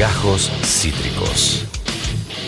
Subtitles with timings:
[0.00, 1.66] Gajos Cítricos.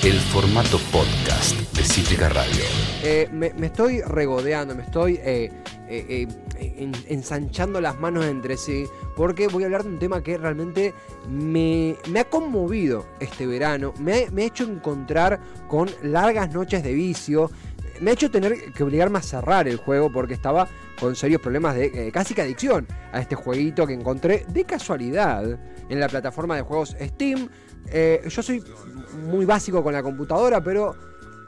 [0.02, 2.64] El formato podcast de Cítrica Radio.
[3.02, 5.52] Eh, me, estoy regodeando, me estoy eh,
[5.86, 6.26] eh,
[6.78, 10.94] en- ensanchando las manos entre sí, porque voy a hablar de un tema que realmente
[11.28, 15.38] me, ha conmovido este verano, me me ha hecho encontrar
[15.68, 17.50] con largas noches de vicio,
[18.02, 21.76] me ha hecho tener que obligarme a cerrar el juego porque estaba con serios problemas
[21.76, 26.56] de eh, casi que adicción a este jueguito que encontré de casualidad en la plataforma
[26.56, 27.48] de juegos Steam.
[27.86, 28.62] Eh, yo soy
[29.28, 30.96] muy básico con la computadora, pero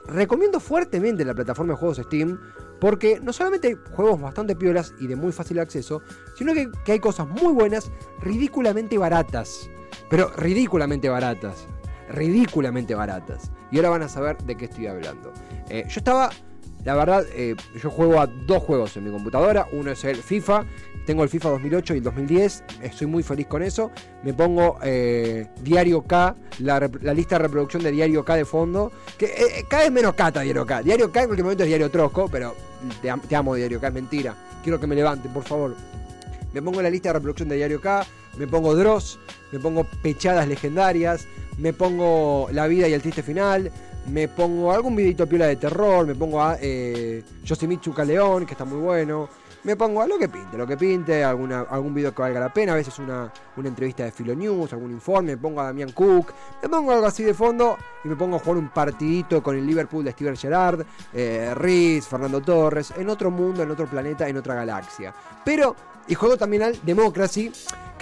[0.07, 2.39] recomiendo fuertemente la plataforma de juegos Steam
[2.81, 6.03] porque no solamente hay juegos bastante piolas y de muy fácil acceso,
[6.37, 7.91] sino que, que hay cosas muy buenas,
[8.21, 9.71] ridículamente baratas.
[10.09, 11.67] Pero ridículamente baratas.
[12.11, 13.51] Ridículamente baratas.
[13.71, 15.33] Y ahora van a saber de qué estoy hablando.
[15.69, 16.31] Eh, yo estaba,
[16.85, 19.67] la verdad, eh, yo juego a dos juegos en mi computadora.
[19.73, 20.65] Uno es el FIFA.
[21.07, 22.65] Tengo el FIFA 2008 y el 2010.
[22.83, 23.91] Estoy muy feliz con eso.
[24.23, 26.81] Me pongo eh, Diario K, la,
[27.15, 28.91] lista de reproducción de Diario K de fondo.
[29.19, 30.83] Que cada vez menos está Diario K.
[30.83, 32.55] Diario K en cualquier momento es Diario Trosco, pero
[33.01, 34.34] te amo Diario K, es mentira.
[34.62, 35.77] Quiero que me levanten, por favor.
[36.55, 38.06] Me pongo la lista de reproducción de Diario K,
[38.39, 39.19] me pongo Dross,
[39.51, 41.27] me pongo Pechadas Legendarias,
[41.59, 43.73] me pongo La Vida y el Triste Final,
[44.06, 48.64] me pongo algún videito piola de terror, me pongo a eh, Yoshimitsu León, que está
[48.64, 49.28] muy bueno,
[49.64, 52.72] me pongo a lo que pinte, lo que pinte, algún video que valga la pena,
[52.72, 56.32] a veces una, una entrevista de Filo News, algún informe, me pongo a Damián Cook,
[56.62, 59.66] me pongo algo así de fondo y me pongo a jugar un partidito con el
[59.66, 64.36] Liverpool de Steven Gerrard, eh, Riz, Fernando Torres, en otro mundo, en otro planeta, en
[64.36, 65.14] otra galaxia.
[65.44, 65.75] Pero,
[66.06, 67.50] y juego también al Democracy,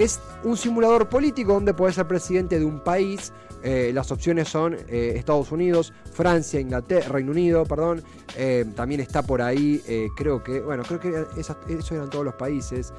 [0.02, 3.32] es un simulador político donde puedes ser presidente de un país.
[3.62, 8.02] Eh, las opciones son eh, Estados Unidos, Francia, Inglaterra, Reino Unido, perdón.
[8.36, 9.80] Eh, también está por ahí,
[10.16, 12.92] creo que, bueno, creo que esos eran todos los países.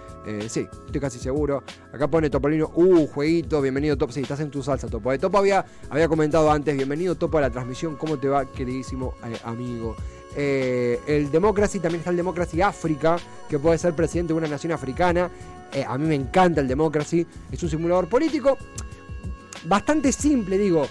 [0.47, 1.63] Sí, estoy casi seguro.
[1.91, 4.13] Acá pone Topolino, uh, jueguito, bienvenido Topo.
[4.13, 5.17] Sí, estás en tu salsa, Topo.
[5.17, 7.97] Topo había, había comentado antes, bienvenido Topo a la transmisión.
[7.97, 9.97] ¿Cómo te va, queridísimo amigo?
[10.36, 13.17] Eh, el Democracy, también está el Democracy África,
[13.49, 15.30] que puede ser presidente de una nación africana.
[15.71, 18.58] Eh, a mí me encanta el Democracy, es un simulador político
[19.66, 20.88] bastante simple, digo.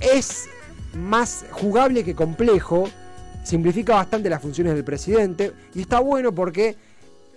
[0.00, 0.48] Es
[0.94, 2.88] más jugable que complejo,
[3.44, 6.76] simplifica bastante las funciones del presidente y está bueno porque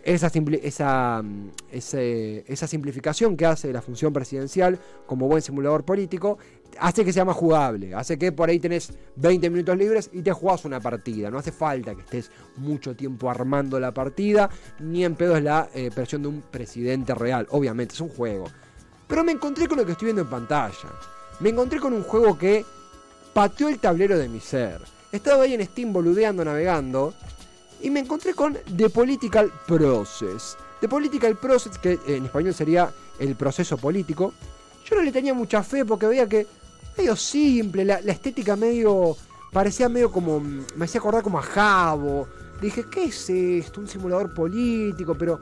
[0.04, 6.38] esa, mm, esa simplificación que hace de la función presidencial como buen simulador político
[6.80, 10.32] hace que sea más jugable, hace que por ahí tenés 20 minutos libres y te
[10.32, 14.50] jugás una partida, no hace falta que estés mucho tiempo armando la partida,
[14.80, 18.46] ni en pedo es la eh, presión de un presidente real, obviamente es un juego.
[19.08, 20.90] Pero me encontré con lo que estoy viendo en pantalla,
[21.40, 22.66] me encontré con un juego que
[23.34, 24.82] pateó el tablero de mi ser.
[25.12, 27.14] Estaba ahí en Steam boludeando, navegando,
[27.82, 30.58] y me encontré con The Political Process.
[30.82, 34.34] The Political Process, que en español sería el proceso político.
[34.90, 36.48] Yo no le tenía mucha fe porque veía que
[36.98, 39.16] medio simple, la, la estética medio.
[39.52, 40.40] parecía medio como.
[40.40, 42.28] me hacía acordar como a Jabo.
[42.62, 43.82] Dije, ¿qué es esto?
[43.82, 45.40] Un simulador político, pero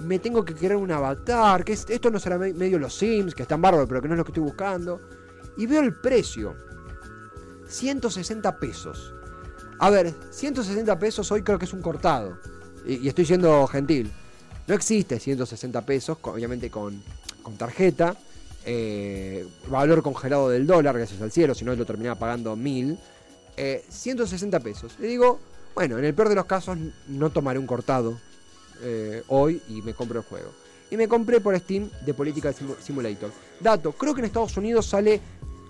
[0.00, 1.64] me tengo que crear un avatar.
[1.64, 4.18] que Esto no será me- medio los Sims, que están bárbaros, pero que no es
[4.18, 5.00] lo que estoy buscando.
[5.56, 6.54] Y veo el precio:
[7.68, 9.14] 160 pesos.
[9.78, 12.38] A ver, 160 pesos hoy creo que es un cortado.
[12.86, 14.10] Y, y estoy siendo gentil.
[14.66, 17.02] No existe 160 pesos, obviamente con,
[17.42, 18.16] con tarjeta.
[18.64, 22.98] Eh, valor congelado del dólar, gracias al cielo, si no lo terminaba pagando 1000.
[23.56, 24.94] eh, 160 pesos.
[24.98, 25.38] Le digo,
[25.74, 26.76] bueno, en el peor de los casos
[27.08, 28.18] no tomaré un cortado
[28.82, 30.50] eh, hoy y me compro el juego.
[30.90, 33.30] Y me compré por Steam de Political Simu- Simulator.
[33.60, 35.20] Dato, creo que en Estados Unidos sale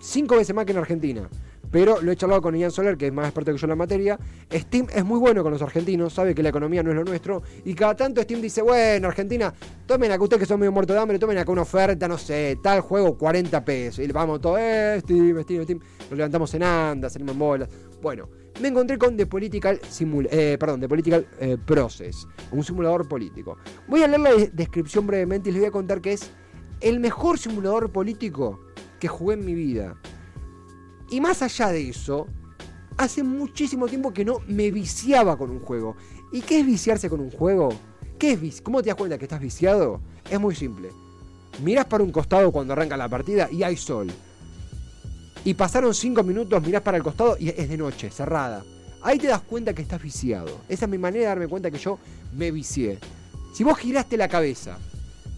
[0.02, 1.28] 5 veces más que en Argentina.
[1.74, 3.74] Pero lo he charlado con Ian Soler, que es más experto que yo en la
[3.74, 4.16] materia.
[4.52, 7.42] Steam es muy bueno con los argentinos, sabe que la economía no es lo nuestro.
[7.64, 9.52] Y cada tanto Steam dice, bueno, Argentina,
[9.84, 12.56] tomen acá ustedes que son medio muertos de hambre, tomen acá una oferta, no sé,
[12.62, 14.04] tal juego, 40 pesos.
[14.04, 15.80] Y vamos todos, eh, Steam, Steam, Steam.
[16.08, 17.68] Nos levantamos en andas, salimos en bolas.
[18.00, 18.28] Bueno,
[18.60, 23.56] me encontré con The Political, Simul eh, perdón, The Political eh, Process, un simulador político.
[23.88, 26.30] Voy a leer la de- descripción brevemente y les voy a contar que es
[26.80, 28.60] el mejor simulador político
[29.00, 29.96] que jugué en mi vida.
[31.10, 32.26] Y más allá de eso,
[32.96, 35.96] hace muchísimo tiempo que no me viciaba con un juego.
[36.32, 37.70] ¿Y qué es viciarse con un juego?
[38.18, 40.00] ¿Qué es ¿Cómo te das cuenta que estás viciado?
[40.30, 40.90] Es muy simple.
[41.62, 44.10] Mirás para un costado cuando arranca la partida y hay sol.
[45.44, 48.64] Y pasaron 5 minutos, mirás para el costado y es de noche, cerrada.
[49.02, 50.60] Ahí te das cuenta que estás viciado.
[50.68, 51.98] Esa es mi manera de darme cuenta que yo
[52.32, 52.98] me vicié.
[53.52, 54.78] Si vos giraste la cabeza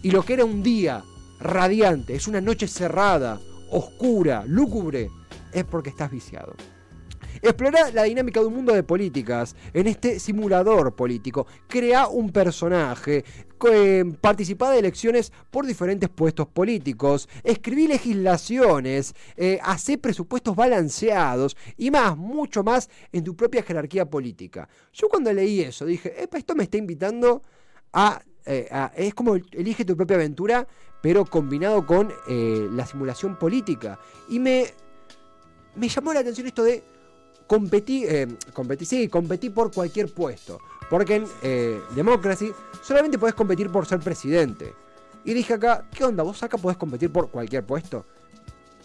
[0.01, 1.03] y lo que era un día
[1.39, 5.09] radiante es una noche cerrada, oscura, lúgubre,
[5.57, 6.55] es porque estás viciado.
[7.41, 11.45] Explora la dinámica de un mundo de políticas en este simulador político.
[11.67, 13.23] Crea un personaje.
[13.71, 19.59] Eh, participa de elecciones por diferentes puestos políticos, escribí legislaciones, eh,
[19.99, 24.69] presupuestos balanceados y más, mucho más en tu propia jerarquía política.
[24.93, 27.41] Yo cuando leí eso dije, esto me está invitando
[27.93, 30.67] a, eh, Es como elige tu propia aventura,
[31.01, 33.99] pero combinado con eh, la simulación política.
[34.29, 34.65] Y me,
[35.77, 36.83] me llamó la atención esto de
[37.45, 38.27] competir, eh,
[38.81, 40.59] sí, competir por cualquier puesto.
[40.89, 42.51] Porque en eh, Democracy
[42.81, 44.73] solamente podés competir por ser presidente.
[45.25, 46.23] Y dije acá, ¿qué onda?
[46.23, 48.05] ¿Vos acá podés competir por cualquier puesto?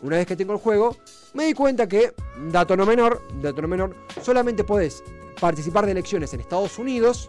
[0.02, 0.96] Una vez que tengo el juego,
[1.34, 2.12] me di cuenta que,
[2.50, 5.04] dato no menor, dato no menor, solamente podés
[5.40, 7.28] participar de elecciones en Estados Unidos,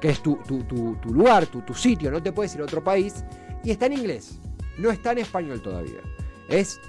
[0.00, 2.82] que es tu, tu, tu, tu lugar, tu sitio, no te puedes ir a otro
[2.82, 3.24] país,
[3.64, 4.38] y está en inglés.
[4.78, 6.00] No está en español todavía.
[6.48, 6.80] Es.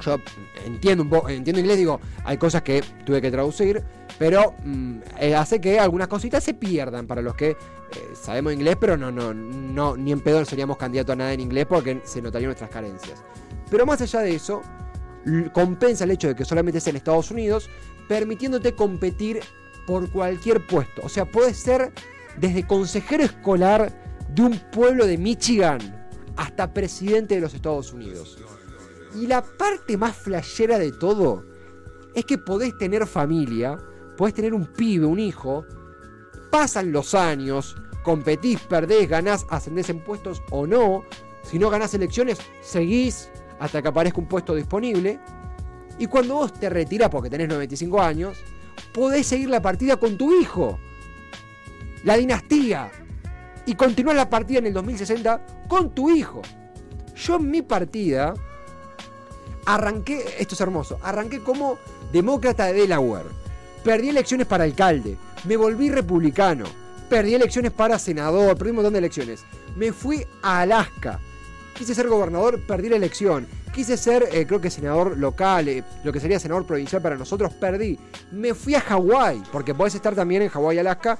[0.00, 0.16] Yo
[0.64, 3.82] entiendo un poco, entiendo inglés, digo, hay cosas que tuve que traducir,
[4.18, 7.56] pero mm, eh, hace que algunas cositas se pierdan para los que eh,
[8.14, 11.66] sabemos inglés, pero no, no, no, ni en pedo seríamos candidatos a nada en inglés
[11.68, 13.22] porque se notarían nuestras carencias.
[13.70, 14.62] Pero más allá de eso,
[15.52, 17.68] compensa el hecho de que solamente es en Estados Unidos,
[18.08, 19.40] permitiéndote competir
[19.86, 21.02] por cualquier puesto.
[21.04, 21.92] O sea, puedes ser
[22.38, 23.92] desde consejero escolar
[24.34, 28.38] de un pueblo de Michigan hasta presidente de los Estados Unidos.
[29.14, 31.44] Y la parte más flashera de todo
[32.14, 33.78] es que podés tener familia,
[34.16, 35.64] podés tener un pibe, un hijo,
[36.50, 41.04] pasan los años, competís, perdés, ganás, ascendés en puestos o no.
[41.42, 45.20] Si no ganás elecciones, seguís hasta que aparezca un puesto disponible.
[45.98, 48.38] Y cuando vos te retirás porque tenés 95 años,
[48.92, 50.78] podés seguir la partida con tu hijo.
[52.04, 52.90] La dinastía,
[53.66, 56.42] y continuar la partida en el 2060 con tu hijo.
[57.14, 58.34] Yo en mi partida
[59.74, 61.78] arranqué, esto es hermoso, arranqué como
[62.12, 63.26] demócrata de Delaware.
[63.84, 66.64] Perdí elecciones para alcalde, me volví republicano,
[67.08, 69.44] perdí elecciones para senador, perdí un montón de elecciones.
[69.76, 71.18] Me fui a Alaska.
[71.74, 73.46] Quise ser gobernador, perdí la elección.
[73.72, 77.52] Quise ser, eh, creo que senador local, eh, lo que sería senador provincial para nosotros,
[77.54, 77.98] perdí.
[78.32, 81.18] Me fui a Hawái, porque podés estar también en Hawái Alaska,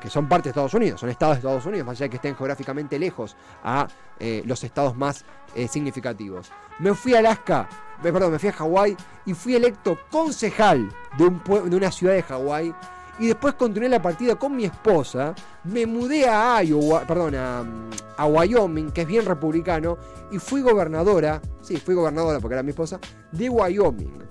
[0.00, 2.16] que son parte de Estados Unidos, son estados de Estados Unidos, más allá de que
[2.16, 3.88] estén geográficamente lejos a
[4.18, 5.24] eh, los estados más
[5.68, 6.52] significativos.
[6.78, 7.68] Me fui a Alaska,
[8.02, 8.96] perdón, me fui a Hawái
[9.26, 12.74] y fui electo concejal de, un de una ciudad de Hawái
[13.18, 15.34] y después continué la partida con mi esposa.
[15.64, 19.98] Me mudé a Iowa, perdón, a, Wyoming, que es bien republicano,
[20.30, 22.98] y fui gobernadora, sí, fui gobernadora porque era mi esposa,
[23.32, 24.24] de Wyoming.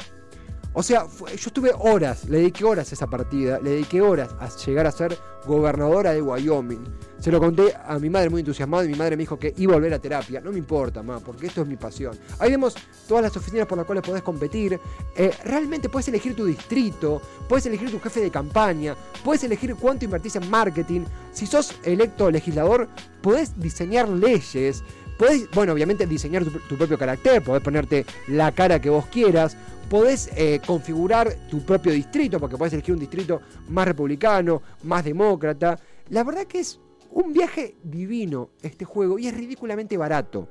[0.80, 4.48] O sea, yo estuve horas, le dediqué horas a esa partida, le dediqué horas a
[4.64, 6.84] llegar a ser gobernadora de Wyoming.
[7.20, 9.74] Se lo conté a mi madre muy entusiasmada y mi madre me dijo que iba
[9.74, 10.40] a volver a terapia.
[10.40, 12.16] No me importa, más, porque esto es mi pasión.
[12.38, 12.76] Ahí vemos
[13.08, 14.80] todas las oficinas por las cuales podés competir.
[15.16, 20.06] Eh, realmente puedes elegir tu distrito, puedes elegir tu jefe de campaña, puedes elegir cuánto
[20.06, 21.06] invertís en marketing.
[21.34, 22.88] Si sos electo legislador,
[23.24, 24.84] podés diseñar leyes.
[25.18, 29.58] Podés, bueno, obviamente diseñar tu, propio carácter, podés ponerte la cara que vos quieras,
[29.90, 35.80] podés eh, configurar tu propio distrito, porque podés elegir un distrito más republicano, más demócrata.
[36.10, 36.80] La verdad que es
[37.12, 40.48] un viaje divino este juego y es ridículamente barato.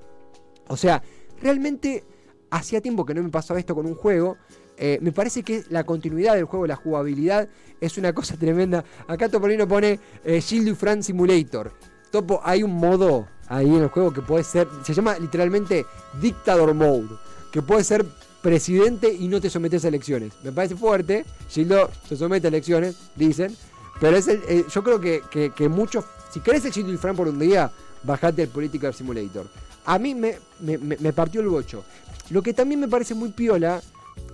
[0.69, 1.03] O sea,
[1.41, 2.05] realmente
[2.51, 4.37] hacía tiempo que no me pasaba esto con un juego.
[4.79, 7.49] Eh, me parece que la continuidad del juego, la jugabilidad,
[7.81, 8.85] es una cosa tremenda.
[9.07, 11.73] Acá Topolino pone eh, Shield Friend Simulator.
[12.11, 15.87] Topo, hay un modo ahí en el juego que puede ser, se llama literalmente
[16.21, 17.09] Dictador Mode,
[17.51, 18.05] que puede ser
[18.47, 20.33] presidente y no te sometes a elecciones.
[20.45, 21.25] Me parece fuerte.
[21.49, 23.57] Gildo se somete a elecciones, dicen.
[24.01, 25.23] Pero es el, eh, yo creo que,
[25.53, 26.05] que, muchos.
[26.31, 27.71] Si querés éxito y Fran por un día,
[28.05, 29.47] bajate el Political Simulator.
[29.87, 31.83] A mí me, me, partió el bocho.
[32.31, 33.81] Lo que también me parece muy piola,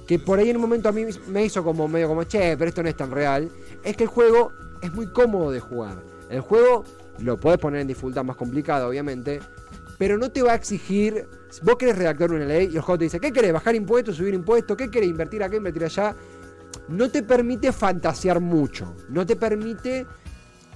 [0.07, 2.69] que por ahí en un momento a mí me hizo como medio como, che, pero
[2.69, 3.51] esto no es tan real,
[3.83, 4.53] es que el juego
[4.83, 6.03] es muy cómodo de jugar.
[6.29, 6.85] El juego
[7.19, 9.41] lo puedes poner en dificultad más complicada, obviamente,
[9.99, 11.27] pero no te va a exigir.
[11.63, 13.53] Vos querés redactar una ley y el juego te dice, ¿qué querés?
[13.53, 14.77] ¿Bajar impuestos, subir impuestos?
[14.77, 15.09] ¿Qué querés?
[15.09, 16.17] ¿Invertir acá, invertir allá?
[16.89, 18.97] No te permite fantasear mucho.
[19.09, 20.07] No te permite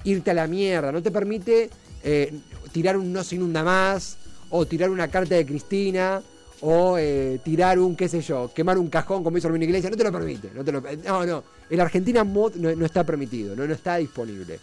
[0.05, 0.93] irte a la mierda.
[0.93, 1.71] No te permite
[2.05, 2.39] eh,
[2.73, 4.19] tirar un no se inunda más.
[4.51, 6.23] O tirar una carta de Cristina.
[6.61, 9.91] O eh, tirar un, qué sé yo, quemar un cajón como hizo Iglesia.
[9.91, 10.51] No te lo permite.
[10.55, 11.45] No, te lo, no, no.
[11.69, 13.57] En Argentina mod no, está permitido.
[13.57, 14.61] No, no está disponible.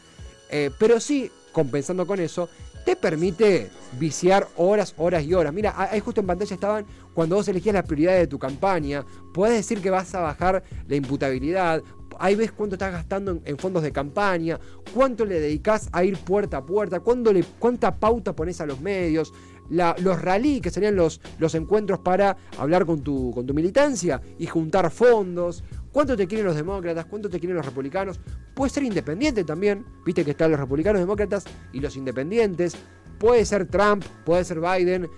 [0.50, 2.50] Eh, pero sí, compensando con eso,
[2.84, 5.54] te permite viciar horas, horas y horas.
[5.54, 9.06] Mira, ahí justo en pantalla estaban cuando vos elegías las prioridades de tu campaña.
[9.34, 11.82] Puedes decir que vas a bajar la imputabilidad.
[12.20, 14.60] Ahí ves cuánto estás gastando en, fondos de campaña,
[14.94, 19.34] cuánto le dedicas a ir puerta a puerta, le, cuánta pauta pones a los medios,
[19.70, 24.46] los rally, que serían los, los encuentros para hablar con tu, con tu militancia y
[24.46, 28.20] juntar fondos, cuánto te quieren los demócratas, cuánto te quieren los republicanos.
[28.54, 32.76] Puede ser independiente también, viste que están los republicanos, demócratas y los independientes.
[33.18, 35.10] Puede ser Trump, puede ser Biden,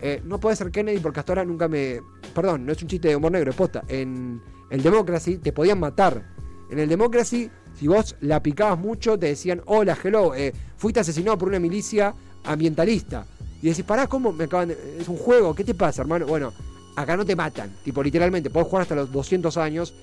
[0.00, 2.00] eh, no puede ser Kennedy porque hasta ahora nunca me...
[2.34, 3.84] Perdón, no es un chiste de humor negro, es posta.
[3.86, 6.24] En el Democracy te podían matar.
[6.70, 7.48] En el Democracy,
[7.78, 12.14] si vos la picabas mucho, te decían, hola, hello, eh, fuiste asesinado por una milicia
[12.44, 13.26] ambientalista.
[13.60, 14.96] Y decís, pará, ¿cómo me acaban de...
[14.98, 16.26] Es un juego, ¿qué te pasa, hermano?
[16.26, 16.52] Bueno,
[16.96, 17.70] acá no te matan.
[17.84, 19.94] Tipo, literalmente, podés jugar hasta los 200 años.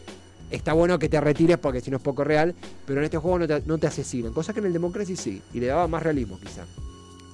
[0.50, 2.56] Está bueno que te retires porque si no es poco real.
[2.86, 4.34] Pero en este juego no te, asesinan.
[4.34, 5.42] Cosa que en el Democracy sí.
[5.54, 6.66] Y le daba más realismo, quizá.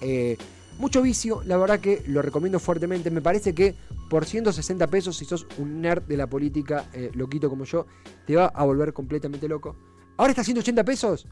[0.01, 0.37] Eh,
[0.77, 3.09] mucho vicio, la verdad que lo recomiendo fuertemente.
[3.09, 3.75] Me parece que
[4.09, 7.85] por 160 pesos, si sos un nerd de la política, eh, loquito como yo,
[8.25, 9.75] te va a volver completamente loco.
[10.17, 11.25] Ahora está 180 pesos.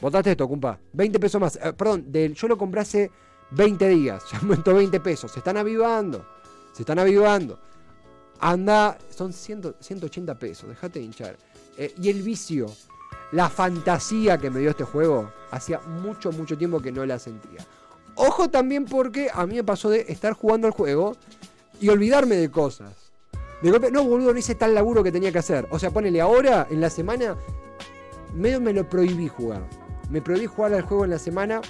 [0.00, 0.78] Votaste esto, compa.
[0.92, 1.56] 20 pesos más.
[1.56, 3.10] Eh, perdón, yo lo compré hace
[3.52, 4.22] 20 días.
[4.32, 5.32] Ya aumentó 20 pesos.
[5.32, 6.26] Se están avivando.
[6.72, 7.58] Se están avivando.
[8.44, 10.68] Anda, son 100, 180 pesos.
[10.68, 11.36] Déjate de hinchar.
[11.78, 12.66] Eh, y el vicio,
[13.32, 17.64] la fantasía que me dio este juego, hacía mucho, mucho tiempo que no la sentía.
[18.16, 21.16] Ojo también porque a mí me pasó de estar jugando al juego
[21.80, 22.92] y olvidarme de cosas.
[23.62, 25.66] De golpe, no, boludo, no hice tal laburo que tenía que hacer.
[25.70, 27.38] O sea, ponele ahora, en la semana,
[28.34, 29.66] medio me lo prohibí jugar.
[30.10, 31.62] Me prohibí jugar al juego en la semana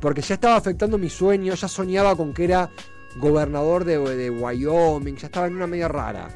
[0.00, 1.52] porque ya estaba afectando mi sueño.
[1.52, 2.70] Ya soñaba con que era
[3.16, 5.16] gobernador de, de Wyoming.
[5.16, 6.28] Ya estaba en una media rara.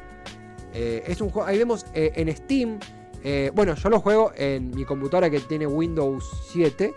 [0.73, 2.79] Eh, es un ahí vemos eh, en Steam.
[3.23, 6.93] eh, bueno, yo lo juego en mi computadora que tiene Windows 7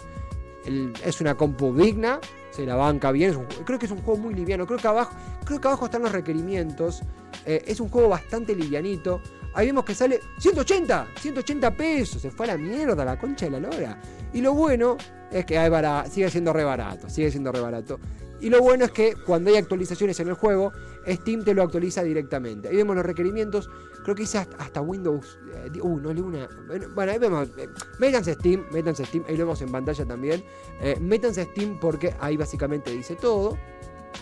[0.64, 3.34] el- es una compu digna, se la banca bien.
[3.66, 4.66] creo que es un juego muy liviano.
[4.66, 5.14] Creo que abajo,
[5.44, 7.02] creo que abajo están los requerimientos.
[7.44, 9.20] es un juego bastante livianito.
[9.54, 12.22] Ahí vemos que sale 180, 180 pesos.
[12.22, 14.00] Se fue a la mierda, la concha de la lora.
[14.32, 14.96] Y lo bueno
[15.30, 17.98] es que bara- sigue siendo re barato, sigue siendo re barato.
[18.44, 20.70] Y lo bueno es que cuando hay actualizaciones en el juego,
[21.08, 22.68] Steam te lo actualiza directamente.
[22.68, 23.70] Ahí vemos los requerimientos.
[24.02, 25.38] Creo que hice hasta, Windows.
[25.54, 26.46] eh, uh, no leí una.
[26.94, 27.48] Bueno, ahí vemos.
[27.56, 29.24] eh, métanse Steam, métanse Steam.
[29.28, 30.44] Ahí lo vemos en pantalla también.
[30.80, 33.56] Eh, métanse Steam porque ahí básicamente dice todo.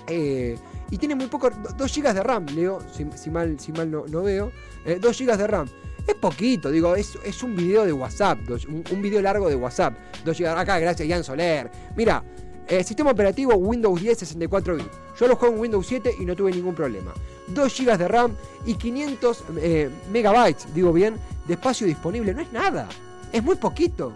[0.06, 0.56] Eh,
[0.90, 1.50] y tiene muy poco.
[1.76, 2.78] 2 GB de RAM, Leo.
[2.92, 4.52] Si, mal, si mal no, veo.
[5.00, 5.68] 2 GB de RAM.
[6.06, 9.96] Es poquito, digo, es, es un video de WhatsApp, dos- un, video largo de WhatsApp.
[10.24, 11.70] 2 GB acá, gracias Jan Soler.
[11.96, 12.24] Mira,
[12.72, 14.88] eh, sistema operativo Windows 10 64 bits.
[15.20, 17.12] Yo lo juego en Windows 7 y no tuve ningún problema.
[17.48, 18.32] 2 GB de RAM
[18.64, 22.32] y 500 eh, megabytes, digo bien, de espacio disponible.
[22.32, 22.88] No es nada,
[23.30, 24.14] es muy poquito.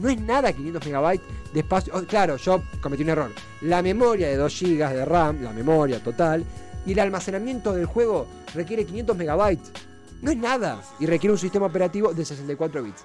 [0.00, 1.92] No es nada 500 megabytes de espacio.
[1.94, 3.30] oh, claro, yo cometí un error.
[3.60, 6.44] La memoria de 2 GB de RAM, la memoria total,
[6.86, 9.70] y el almacenamiento del juego requiere 500 megabytes.
[10.22, 10.80] No es nada.
[10.98, 13.04] Y requiere un sistema operativo de 64 bits.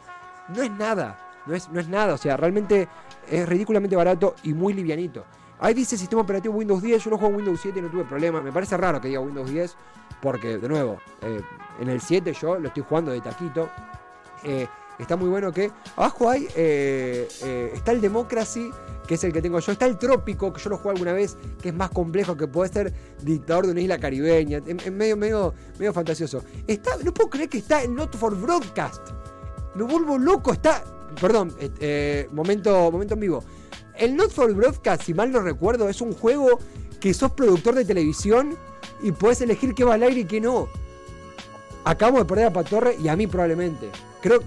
[0.55, 1.32] No es nada.
[1.45, 2.13] No es, no es nada.
[2.13, 2.87] O sea, realmente
[3.29, 5.25] es ridículamente barato y muy livianito.
[5.59, 7.03] Ahí dice sistema operativo Windows 10.
[7.03, 8.41] Yo lo juego en Windows 7 y no tuve problema.
[8.41, 9.75] Me parece raro que diga Windows 10.
[10.21, 11.41] Porque, de nuevo, eh,
[11.79, 13.69] en el 7 yo lo estoy jugando de taquito.
[14.43, 14.67] Eh,
[14.99, 15.71] está muy bueno que.
[15.95, 16.47] Abajo hay.
[16.55, 18.69] eh, está el Democracy,
[19.07, 19.71] que es el que tengo yo.
[19.71, 22.71] Está el Trópico, que yo lo jugué alguna vez, que es más complejo, que puede
[22.71, 24.59] ser dictador de una isla caribeña.
[24.65, 26.43] Es medio, medio, medio fantasioso.
[26.67, 29.09] Está, no puedo creer que está el Not for Broadcast.
[29.75, 30.53] Me vuelvo loco.
[30.53, 30.83] Está.
[31.19, 33.43] Perdón, eh, eh, momento, momento en vivo.
[33.97, 36.59] El Not for Broadcast, si mal no recuerdo, es un juego
[36.99, 38.57] que sos productor de televisión
[39.01, 40.67] y podés elegir qué va al aire y qué no.
[41.85, 43.89] Acabamos de perder a Patorre y a mí probablemente.
[44.21, 44.41] Creo.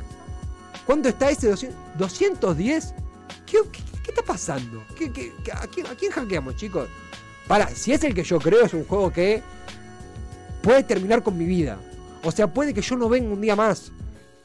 [0.87, 1.76] ¿Cuánto está ese 200?
[2.56, 2.94] ¿210?
[3.44, 3.58] ¿Qué,
[4.08, 4.82] está pasando?
[4.96, 6.88] ¿Qué- qué- qué- a, quién, a quién hackeamos, chicos?
[7.46, 9.42] Para, si es el que yo creo, es un juego que
[10.62, 11.78] puede terminar con mi vida.
[12.25, 13.92] O sea, puede que yo no venga un día más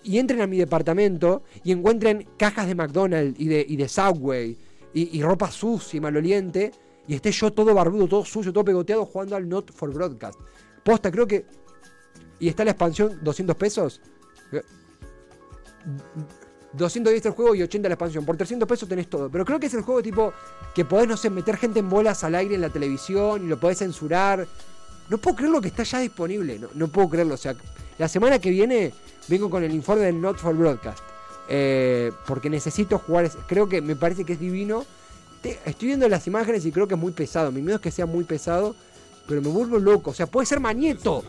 [0.04, 4.58] y entren a mi departamento y encuentren cajas de McDonald's y de, y de Subway
[4.94, 6.72] y, y ropa sucia y maloliente
[7.08, 10.40] y esté yo todo barbudo, todo sucio, todo pegoteado jugando al Not for Broadcast.
[10.84, 11.46] Posta, creo que.
[12.40, 14.02] Y está la expansión, 200 pesos.
[16.74, 18.26] 210 el juego y 80 la expansión.
[18.26, 19.30] Por 300 pesos tenés todo.
[19.30, 20.34] Pero creo que es el juego tipo
[20.74, 23.60] que podés, no sé, meter gente en bolas al aire en la televisión y lo
[23.60, 24.48] podés censurar.
[25.12, 26.58] No puedo creer lo que está ya disponible.
[26.58, 27.34] No, no puedo creerlo.
[27.34, 27.54] O sea,
[27.98, 28.94] la semana que viene
[29.28, 31.00] vengo con el informe del Not for Broadcast.
[31.50, 33.30] Eh, porque necesito jugar.
[33.46, 34.86] Creo que me parece que es divino.
[35.44, 37.52] Estoy viendo las imágenes y creo que es muy pesado.
[37.52, 38.74] Mi miedo es que sea muy pesado.
[39.28, 40.12] Pero me vuelvo loco.
[40.12, 41.26] O sea, puede ser Mañeto.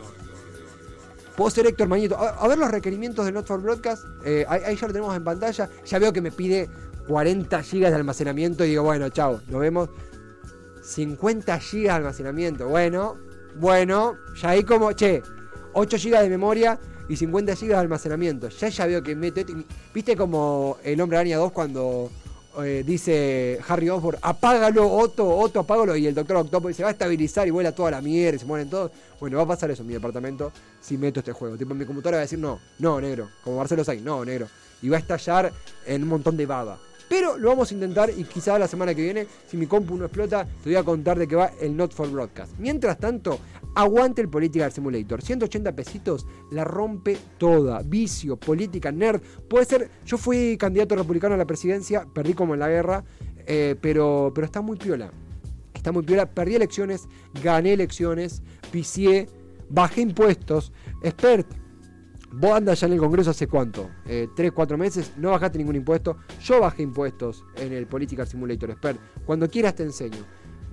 [1.35, 2.17] Puedo ser Héctor Mañeto.
[2.17, 4.05] A, ver los requerimientos de Not for Broadcast.
[4.23, 5.69] Eh, ahí, ahí ya lo tenemos en pantalla.
[5.85, 6.69] Ya veo que me pide
[7.09, 8.63] 40 GB de almacenamiento.
[8.63, 9.89] Y digo, bueno, chao, nos vemos.
[10.83, 12.69] 50 GB de almacenamiento.
[12.69, 14.17] Bueno, bueno.
[14.41, 15.21] Ya ahí como, che,
[15.73, 16.79] 8 GB de memoria
[17.09, 18.49] y 50 GB de almacenamiento.
[18.49, 22.09] Ya ya veo que y- ¿Viste como el hombre araña 2 cuando
[22.63, 25.95] eh, dice Harry Osborn, apágalo, Otto, Otto, apágalo.
[25.95, 28.45] Y el doctor Octopus se va a estabilizar y vuela toda la mierda y se
[28.45, 28.91] mueren todos.
[29.19, 31.57] Bueno, va a pasar eso en mi departamento si meto este juego.
[31.57, 33.29] Tipo, mi computadora va a decir no, no, negro.
[33.43, 34.47] Como Marcelo Sainz, no, negro.
[34.81, 35.51] Y va a estallar
[35.85, 36.77] en un montón de baba.
[37.09, 40.05] Pero lo vamos a intentar y quizá la semana que viene, si mi compu no
[40.05, 42.53] explota, te voy a contar de qué va el Not for Broadcast.
[42.57, 43.39] Mientras tanto,
[43.75, 45.21] aguante el Political Simulator.
[45.21, 47.81] 180 pesitos, la rompe toda.
[47.83, 49.21] Vicio, política, nerd.
[49.47, 53.03] Puede ser, yo fui candidato republicano a la presidencia, perdí como en la guerra,
[53.45, 55.11] eh, pero, pero está muy piola.
[55.73, 56.25] Está muy piola.
[56.25, 57.07] Perdí elecciones,
[57.43, 58.41] gané elecciones,
[58.71, 59.27] picié,
[59.69, 60.71] bajé impuestos.
[61.01, 61.47] Expert,
[62.35, 63.91] Vos andas ya en el Congreso hace cuánto?
[64.07, 65.11] Eh, ¿Tres, cuatro meses?
[65.17, 66.17] No bajaste ningún impuesto.
[66.41, 68.99] Yo bajé impuestos en el Political Simulator Expert.
[69.23, 70.17] Cuando quieras te enseño.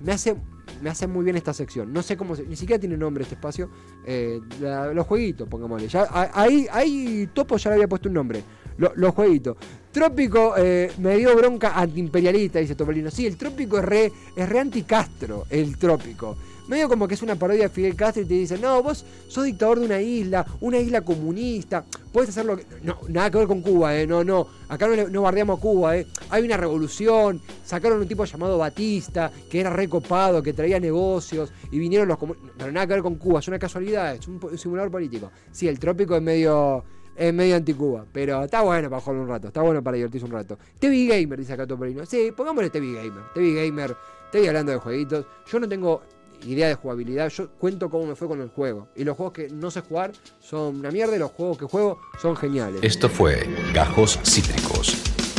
[0.03, 0.35] Me hace,
[0.81, 1.93] me hace muy bien esta sección.
[1.93, 3.69] No sé cómo se, Ni siquiera tiene nombre este espacio.
[4.07, 5.87] Eh, los jueguitos, pongámosle.
[6.33, 8.43] Ahí, ahí Topo ya le había puesto un nombre.
[8.77, 9.55] los jueguitos.
[9.91, 13.11] Trópico eh, me dio bronca antiimperialista, dice Topolino.
[13.11, 16.35] Sí, el trópico es re, es re anticastro, el trópico
[16.67, 19.45] medio como que es una parodia de Fidel Castro y te dicen, no, vos sos
[19.45, 22.65] dictador de una isla, una isla comunista, puedes hacer lo que...
[22.83, 25.97] No, nada que ver con Cuba, eh, no, no, acá no, no bardeamos a Cuba,
[25.97, 26.07] eh.
[26.29, 31.79] Hay una revolución, sacaron un tipo llamado Batista, que era recopado, que traía negocios, y
[31.79, 32.51] vinieron los comunistas...
[32.57, 35.31] Pero nada que ver con Cuba, es una casualidad, es un, simulador político.
[35.51, 39.47] Sí, el trópico es medio es medio anticuba, pero está bueno para jugar un rato,
[39.49, 40.57] está bueno para divertirse un rato.
[40.79, 42.05] TV Gamer, dice acá Topolino.
[42.05, 43.23] Sí, pongámosle TV Gamer.
[43.33, 45.25] TV Gamer, estoy hablando de jueguitos.
[45.45, 46.01] Yo no tengo
[46.45, 47.29] idea de jugabilidad.
[47.29, 48.87] Yo cuento cómo me fue con el juego.
[48.95, 51.99] Y los juegos que no sé jugar son una mierda y los juegos que juego
[52.21, 52.81] son geniales.
[52.83, 54.95] Esto fue Gajos Cítricos.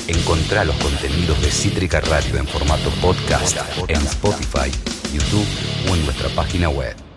[0.09, 3.57] Encontrá los contenidos de Cítrica Radio en formato podcast
[3.89, 4.71] en Spotify,
[5.13, 5.47] YouTube
[5.91, 7.03] o en nuestra página web.